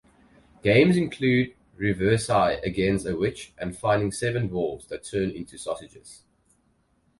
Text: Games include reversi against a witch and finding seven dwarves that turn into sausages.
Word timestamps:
Games 0.63 0.97
include 0.97 1.53
reversi 1.79 2.59
against 2.63 3.05
a 3.05 3.15
witch 3.15 3.53
and 3.59 3.77
finding 3.77 4.11
seven 4.11 4.49
dwarves 4.49 4.87
that 4.87 5.03
turn 5.03 5.29
into 5.29 5.59
sausages. 5.59 6.23